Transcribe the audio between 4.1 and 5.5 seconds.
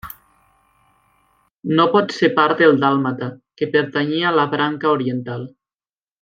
a la branca oriental.